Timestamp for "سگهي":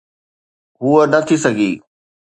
1.43-1.71